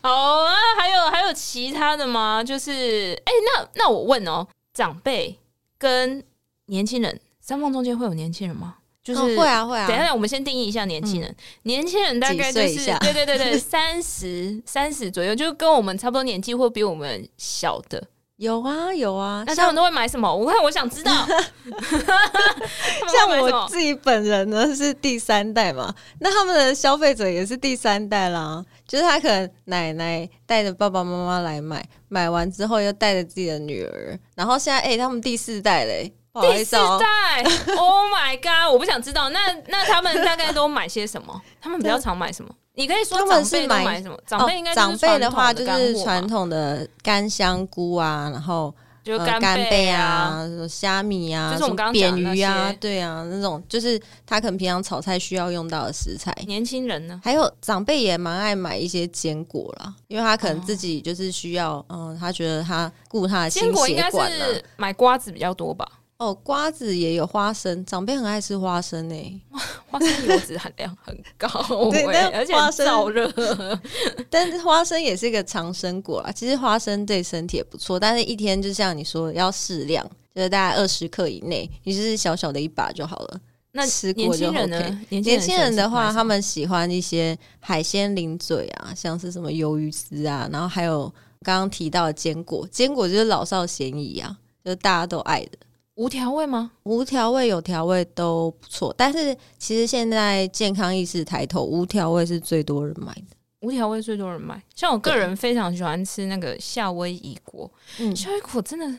[0.00, 2.42] 好啊，还有还有其他的吗？
[2.42, 5.38] 就是哎、欸，那那我问哦，长辈
[5.78, 6.24] 跟
[6.66, 8.76] 年轻人，三方中间会有年轻人吗？
[9.04, 11.30] 就是、哦、会啊会啊，等一下，我们先定义一下年轻人。
[11.30, 18.02] 嗯、年轻人大概就是对对对对， 三十三十左右，就跟我们差不多年纪或比我们小的。
[18.36, 20.34] 有啊有啊，那他们都会买什么？
[20.34, 21.12] 我看我想知道。
[21.14, 28.64] 像 我自己本人呢是第三代嘛，那他们的消费者也是第三代啦。
[28.88, 38.72] 就是他可能奶奶带着爸爸妈妈来买，买完之后又带着自己的女儿，然后现在哎、欸，他们第四代嘞，不好意思哦、第四代，Oh my god！
[38.72, 39.28] 我不想知道。
[39.30, 41.40] 那那他们大概都买些什么？
[41.62, 42.52] 他们比较常买什么？
[42.74, 44.18] 你可以说长辈都买什么？
[44.26, 56.36] 长辈应该长辈的话就是传统的干香菇啊，然后就干贝啊、虾米啊、就是我们刚刚扁鱼啊，对啊，那种就是他可能平常炒菜需要用到的食材。
[56.48, 65.86] 年轻人呢，还有长辈也蛮爱买一些坚果啦，因为他可能自己就是需要，嗯、呃，他觉得他顾他的心血管啊，买瓜子比较多吧。
[66.16, 69.40] 哦，瓜子也有花生，长辈很爱吃花生呢、欸。
[69.90, 71.48] 花生油脂含量很高，
[71.90, 73.30] 对，而且燥热。
[74.30, 83.40] 但是花生也是一个长生果啦，其实花生对身体也不错，但是一天就像你说的要适量，就是大概二十克以内，你就是小小的一把就好了。
[83.72, 84.96] 那吃过就 OK。
[85.08, 95.58] 年轻人的话，他们喜欢一些海鲜零嘴啊，像是什么鱿鱼丝啊，然后还有刚刚提到的坚果，坚果就是老少咸宜啊，就是大家都爱的。
[95.96, 96.72] 无调味吗？
[96.82, 103.36] 无调味、有调味都不错，但是其实现在健康意识抬头，无调味是最多人买的。
[103.60, 108.98] 无调味最多人买，像我个人非常喜欢吃那个夏威夷果，嗯，夏威夷果真的。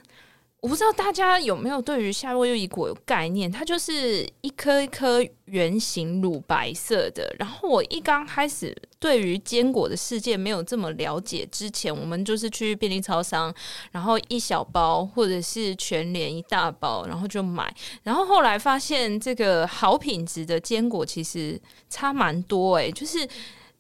[0.66, 3.52] 我不知道大家有没有对于夏威夷果有概念？
[3.52, 7.32] 它就是一颗一颗圆形乳白色的。
[7.38, 13.54] 然后我一刚开始对于坚果的世界没有这么了解之前，我们就是去便利超商，
[13.92, 17.72] 然后一小包或者是全联一大包，然后就买。
[18.02, 23.20] 然后后来发现这个好品质的坚果其实差蛮多诶，就是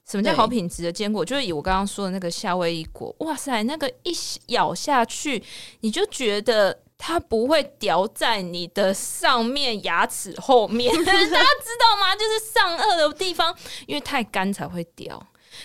[0.05, 1.25] 什么叫好品质的坚果？
[1.25, 4.15] 就是以我刚刚说的那个夏威夷果，哇塞，那个一
[4.47, 5.43] 咬下去，
[5.81, 6.79] 你就觉得。
[6.97, 12.15] 它不会掉在你的上面牙齿后面， 大家知道吗？
[12.15, 13.53] 就是上颚的地方，
[13.85, 15.21] 因为太干才会掉。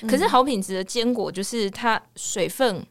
[0.09, 2.85] 可是好品质的坚果，就是它水分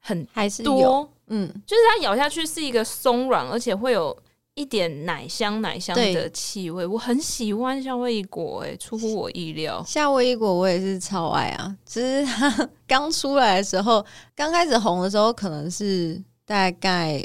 [0.00, 4.14] 很多，还是多，嗯，就是它咬下去是一个松软，而且会有
[4.60, 6.84] 一点奶香奶香的气味。
[6.84, 9.82] 我很喜欢夏威夷果，哎，出乎我意料。
[9.86, 11.74] 夏威夷果我也是超爱啊！
[11.86, 14.04] 只是它 刚出来的时候，
[14.36, 17.24] 刚开始红的时候，可能是大概。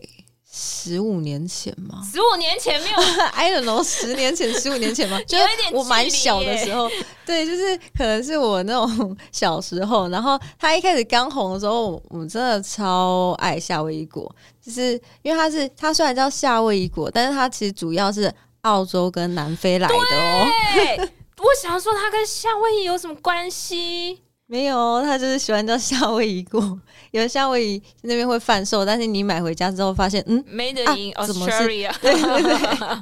[0.58, 2.02] 十五年前吗？
[2.10, 2.96] 十五年前没有，
[3.36, 5.20] I don't know，十年前、十五年前吗？
[5.28, 5.38] 就
[5.74, 6.90] 我蛮小的时候，
[7.26, 10.08] 对，就是可能是我那种小时候。
[10.08, 14.34] 然后他一开始刚红的时候，我们真的超爱夏威夷果，
[14.66, 20.48] 就是因为它是它虽然叫夏威夷果，但是它其实主要是澳洲跟南非来的哦。
[20.74, 20.98] 对，
[21.40, 24.22] 我想说它跟夏威夷有什么关系？
[24.48, 26.62] 没有，他就是喜欢叫夏威夷果，
[27.12, 32.52] 有的夏威夷那边会贩售，但是你买回家之后发现，嗯，Made in Australia，对对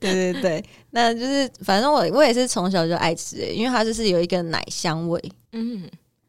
[0.00, 5.88] 对，对对对，那就是反正我我也是从小就爱吃，因为它就是有一个奶香味，嗯，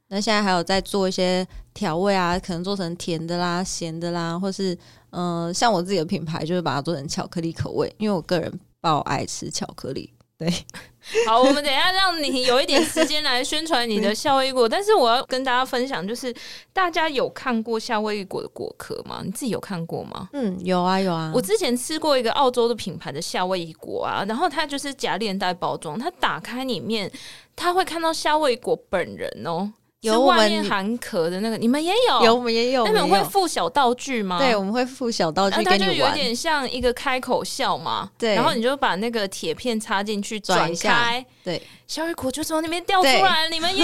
[0.10, 4.78] 那现在还有在做一些调味啊，可能做成甜的啦、咸的啦，或是
[5.10, 10.14] 嗯、呃，像我自己的品牌就是把它做成巧克力口味，因为我个人爆爱吃巧克力。
[10.38, 10.48] 对，
[11.26, 14.70] 好，我们等一下让你有一点时间来宣传你的夏威夷果。
[14.70, 16.32] 但是我要跟大家分享，就是
[16.72, 19.22] 大家有看过夏威夷果的果壳吗？
[19.26, 20.30] 你自己有看过吗？
[20.34, 21.32] 嗯，有啊，有啊。
[21.34, 27.12] 我之前吃过一个澳洲的品牌的夏威夷果啊，然后它就是夹链袋包装，它打开里面，
[27.56, 29.74] 它会看到夏威夷果本人哦。
[30.02, 32.24] 有外面含壳的那个，你们也有？
[32.24, 32.86] 有，我们也有。
[32.86, 34.38] 那你们会附小道具吗？
[34.38, 35.80] 对，我们会附小道具给你玩。
[35.80, 38.08] 它就有点像一个开口笑嘛。
[38.16, 38.36] 对。
[38.36, 41.26] 然后你就把那个铁片插进去，转开。
[41.44, 41.60] 对。
[41.88, 43.84] 小雨果就从那边掉出来，你们也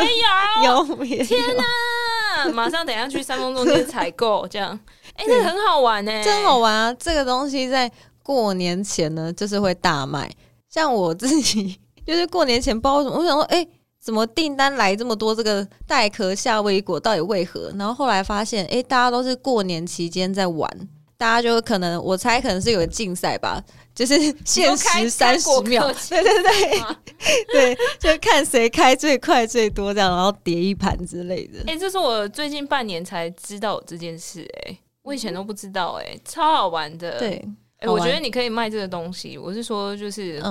[0.64, 0.86] 有？
[0.86, 1.06] 有。
[1.24, 2.50] 天哪！
[2.54, 4.80] 马上等下去三丰中心采购，这样。
[5.18, 6.94] 哎，这个很好玩呢，真好玩啊！
[7.00, 10.32] 这个东西在过年前呢，就是会大卖。
[10.70, 13.68] 像我自己， 就是过年前包什么，我想说，哎。
[14.04, 15.34] 怎么订单来这么多？
[15.34, 17.72] 这个带壳夏威夷果到底为何？
[17.78, 20.70] 然后后来发现，哎，大家都是过年期间在玩，
[21.18, 23.64] 大家就可能我猜可能是有个竞赛吧，
[23.96, 31.60] 就是限时三十秒，对对对，对，就看谁开最快最多这样，然后叠一盘之类的。
[31.68, 37.20] 哎，这是我最近半年才知道这件事，哎，我以前都不知道，哎，超好玩的。
[37.20, 37.42] 对。
[37.78, 39.38] 哎、我觉得你可以卖这个东西。
[39.38, 40.42] 我是说，就是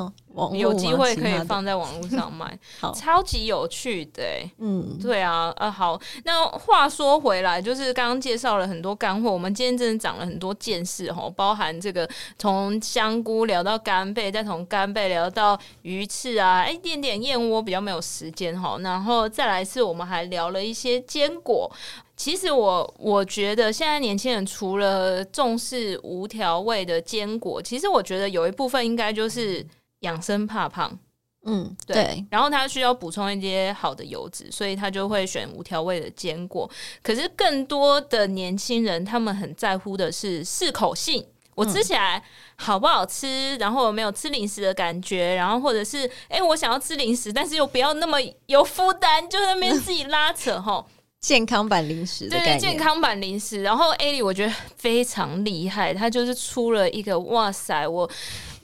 [0.53, 4.51] 有机会可以放在网络上卖， 好超级有趣的、欸。
[4.59, 6.01] 嗯，对啊，呃，好。
[6.25, 12.09] 那话说回来，就是刚刚介绍了很多干货，我们今天真的长了很多见识哦，包含这个
[12.39, 21.71] 从香菇聊到干贝，再从干贝聊到鱼翅啊，哎，点点燕窝比较没有时间哈，然后再来是我们还聊了一些坚果。
[22.17, 29.67] 其实我我觉得现在年轻人除了重视无调味的坚果，其实我觉得有一部分应该就是。
[30.03, 30.97] 养生怕胖，
[31.45, 36.71] 嗯，对，对，然后他需要补充一些好的油脂，所以他就会选无调味的坚果。
[37.03, 41.25] 可是更多的年轻人，他们很在乎的是适口性，
[41.55, 42.23] 我吃起来
[42.57, 50.87] 好不好吃，然后有没有吃零食的感觉，然后或者是，哎，我想要吃零食，但是又不要那么有负担，就在那边自己拉扯吼。
[51.21, 53.63] 健康版零食的，对，健康版零食。
[53.63, 58.11] 然后 Ali 我觉得非常厉害，他就是出了一个，哇塞，我。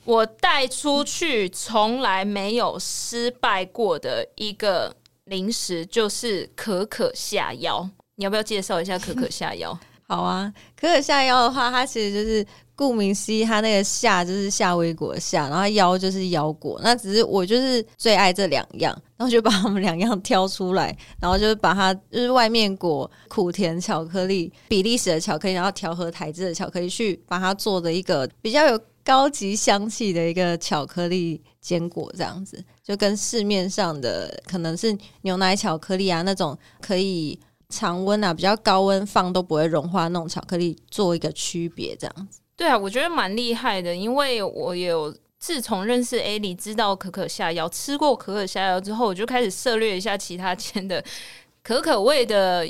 [0.09, 4.91] 我带出去从来没有失败过的一个
[5.25, 7.87] 零食，就是可可下腰。
[8.15, 9.79] 你要不要介绍一下 可可下腰？
[10.07, 12.43] 好啊，可可下腰的话，它其实就是
[12.75, 16.81] 顾名思义，它那个下就是夏威果的夏，然后腰就是腰果。
[16.83, 28.81] 那只是我就是最爱这两样，然后就把它们两样挑出来，然后就是把它就是外面裹苦甜巧克力，比利时的巧克力，然后调和台制的巧克力，去把它做的一个比较有。
[29.03, 37.39] 高级香气的一个巧克力坚果，这样子就跟市面上的可能是牛奶巧克力啊那种可以
[37.69, 42.39] 常温啊比较高温放都不会融化那种巧克力做一个区别，这样子。
[42.55, 51.03] 对啊，我觉得蛮厉害的，因为我有自从认识 Ali 知道可可下腰，吃过可可下腰之后，我就开始涉猎一下其他间的
[51.63, 52.69] 可可味的。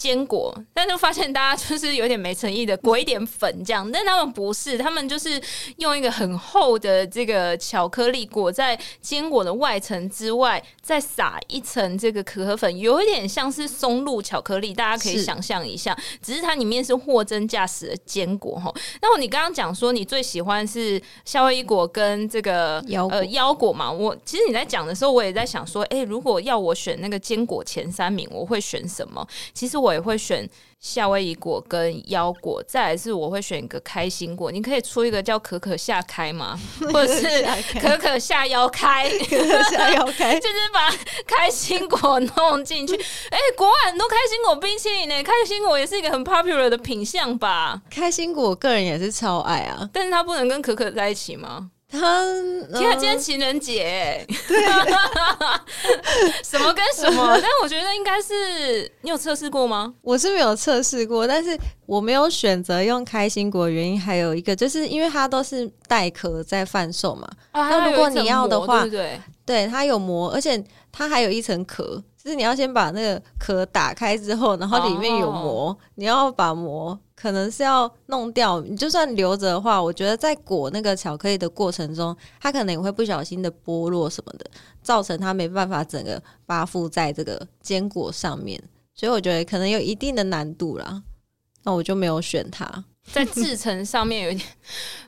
[0.00, 5.38] 坚果，但是发现大家就是有点没诚意的裹一点粉这样，但他们不是，他们就是
[5.76, 18.72] 用一个很厚的这个巧克力裹在坚果的外层之外，再撒一层这个可可粉，有一点像是松露巧克力，大家可以想象一下，是只是它里面是货真价实的坚果哈。
[19.02, 23.92] 那么你刚刚讲说你最喜欢是夏威夷果跟这个腰呃腰果嘛？
[23.92, 29.28] 我其实你在讲的时候，我也在想说，哎、欸，如果要我选那个坚果前三名，我会选什么？
[29.52, 29.89] 其实我。
[29.90, 34.52] 我也会选夏威夷果跟腰果，再来是我会选一个开心果。
[34.52, 36.58] 你可以出一个叫可可夏开吗？
[36.92, 37.44] 或者是
[37.80, 39.10] 可可夏腰开？
[39.10, 40.88] 可可夏腰开就是把
[41.26, 42.94] 开心果弄进去。
[42.94, 47.82] 哎、欸，国外很多开心果冰淇淋呢，开心果也是一个很 popular 的品相吧？
[47.90, 51.70] 开心果我个人也是超爱啊，但是它不能跟可可在一起吗？
[51.90, 52.24] 他，
[52.72, 54.58] 今天今天情人节，对，
[56.44, 57.26] 什么跟什么？
[57.42, 59.92] 但我觉得应该是你有测试过吗？
[60.02, 67.28] 我是没有测试过，但是我没有选择用开心果的原因还有一个，就是因为它都是带壳在贩售嘛。
[67.52, 68.86] 那、啊、如果你要的话，
[69.44, 70.62] 对，它有膜，而且
[70.92, 72.02] 它还有一层壳。
[72.22, 75.76] 就是你要先把那个壳打开之后，然后里面有膜，oh.
[75.94, 78.60] 你要把膜可能是要弄掉。
[78.60, 84.44] 你就算留着的话，我觉得在裹那个巧克力的过程中，它可能也会不小心的剥落什么的，
[84.82, 88.62] 造成它没办法整个扒附在这个坚果上面。
[88.94, 91.02] 所以我觉得可能有一定的难度啦。
[91.62, 94.46] 那我就没有选它，在制成上面有点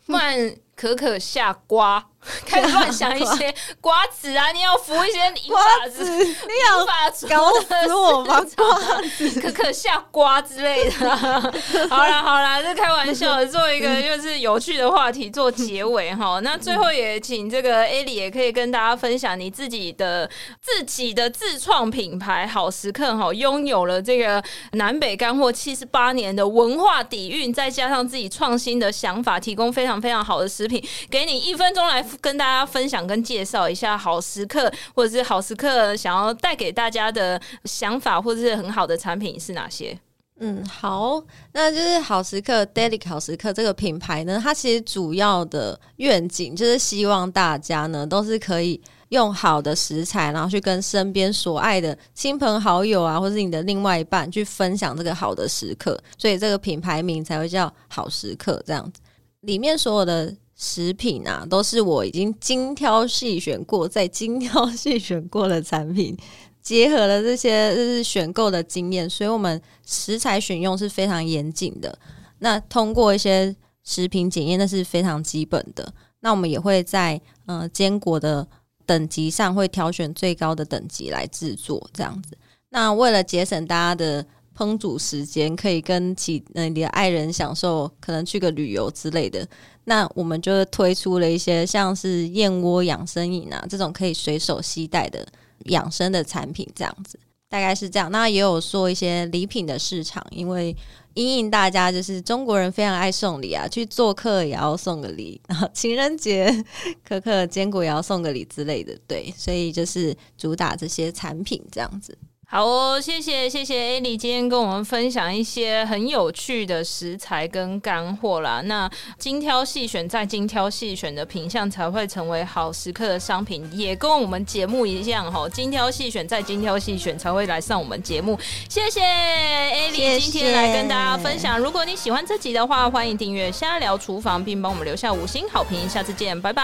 [0.06, 0.56] 慢。
[0.74, 2.04] 可可下瓜，
[2.46, 4.50] 开始乱想一些瓜子啊！
[4.52, 5.18] 你要服一些
[5.48, 6.84] 瓜子，你要
[7.28, 8.40] 搞死我吗？
[8.56, 11.10] 瓜子、可可下瓜之类的。
[11.88, 16.40] 好啦好啦，这开玩笑的，做一个就是有趣的话题做结尾哈。
[16.40, 20.28] 那最后也请这个 Ali 也可以跟大家分享你自己的
[20.60, 24.42] 自己的自创品牌好时刻哈，拥有了这个
[24.72, 30.66] 南北干货七十八年的文化底蕴，再加上自己创新的想法，提供非常非常好的食
[31.10, 39.98] 给你一分钟来跟大家分享跟介绍一下好时刻，或者是好时刻想要带给大家的想法，或者是很好的产品是哪些？
[40.40, 59.00] 嗯，好，那就是好时刻 Delic 好时刻这个品牌呢，它其实主要的愿景就是希望大家呢都是可以用好的食材，然后去跟身边所爱的亲朋好友啊，或是你的另外一半去分享这个好的时刻，所以这个品牌名才会叫好时刻这样子。
[59.42, 60.34] 里面所有的。
[60.64, 66.16] 食品啊，都是我已经精挑细选过，再精挑细选过的产品，
[66.62, 71.98] 结合了这些就是选购的经验，所以我们食材选用是非常严谨的。
[72.38, 75.92] 那通过一些食品检验，那是非常基本的。
[76.20, 78.46] 那我们也会在呃坚果的
[78.86, 82.38] 等级上会挑选最高的等级来制作，这样子。
[82.68, 84.24] 那为了节省大家的
[84.56, 89.44] 烹煮时间，可以跟其呃你的爱人享受，可能去个旅游之类的。
[89.84, 95.26] 那我们就推出了一些像是燕窝养生饮啊这种可以随手携带的
[95.66, 97.18] 养生的产品，这样子
[97.48, 98.10] 大概是这样。
[98.10, 100.74] 那也有做一些礼品的市场，因为
[101.14, 106.64] 因应大家就是中国人非常爱送礼啊，去做客也要送个礼，然后情人节
[107.04, 112.16] 可可坚果也要送个礼之类的，对，所以就是主打这些产品这样子。
[112.54, 118.60] 好哦，谢谢谢谢艾莉今天跟我们分享一些很有趣的食材跟干货啦。
[118.66, 128.38] 那精挑细选再精挑细选的品相才会成为好食客的商品，也跟我们节目一样哈，精挑细选再精挑细选才会来上我们节目。
[128.68, 131.58] 谢谢艾莉今天来跟大家分享。
[131.58, 135.88] 如果你喜欢这集的话，欢迎订阅《瞎聊厨房》，并帮我们留下五星好评。
[135.88, 136.62] 下次见，拜拜，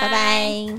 [0.00, 0.72] 拜拜。